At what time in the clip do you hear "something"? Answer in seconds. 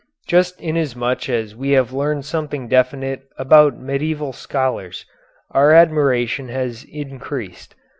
2.25-2.67